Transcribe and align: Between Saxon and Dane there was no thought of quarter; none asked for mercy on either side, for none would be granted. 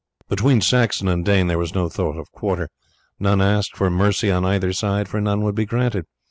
Between 0.27 0.61
Saxon 0.61 1.07
and 1.07 1.23
Dane 1.23 1.45
there 1.45 1.59
was 1.59 1.75
no 1.75 1.87
thought 1.87 2.17
of 2.17 2.31
quarter; 2.31 2.69
none 3.19 3.39
asked 3.39 3.77
for 3.77 3.91
mercy 3.91 4.31
on 4.31 4.43
either 4.43 4.73
side, 4.73 5.07
for 5.07 5.21
none 5.21 5.43
would 5.43 5.53
be 5.53 5.63
granted. 5.67 6.05